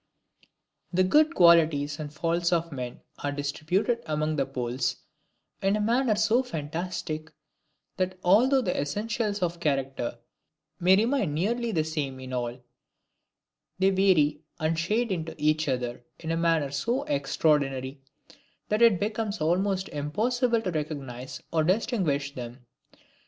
The 0.91 1.03
good 1.03 1.35
qualities 1.35 1.99
and 1.99 2.11
faults 2.11 2.51
of 2.51 2.71
men 2.71 3.01
are 3.19 3.31
distributed 3.31 4.01
among 4.07 4.35
the 4.35 4.47
Poles 4.47 4.95
in 5.61 5.75
a 5.75 5.79
manner 5.79 6.15
so 6.15 6.41
fantastic, 6.41 7.31
that, 7.97 8.17
although 8.23 8.63
the 8.63 8.75
essentials 8.81 9.43
of 9.43 9.59
character 9.59 10.17
may 10.79 10.95
remain 10.95 11.35
nearly 11.35 11.71
the 11.71 11.83
same 11.83 12.19
in 12.19 12.33
all, 12.33 12.57
they 13.77 13.91
vary 13.91 14.41
and 14.59 14.79
shade 14.79 15.11
into 15.11 15.35
each 15.37 15.67
other 15.67 16.03
in 16.17 16.31
a 16.31 16.35
manner 16.35 16.71
so 16.71 17.03
extraordinary, 17.03 18.01
that 18.69 18.81
it 18.81 18.99
becomes 18.99 19.39
almost 19.39 19.87
impossible 19.89 20.63
to 20.63 20.71
recognize 20.71 21.43
or 21.53 21.63
distinguish 21.63 22.33
them. 22.33 22.65